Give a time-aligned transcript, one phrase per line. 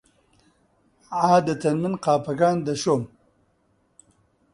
[1.25, 3.03] عادەتەن من قاپەکان دەشۆم.